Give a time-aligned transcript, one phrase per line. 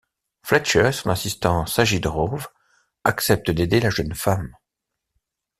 [0.41, 2.39] Fletcher et son assistant Sajid Rowe
[3.03, 4.55] acceptent d'aider la jeune femme.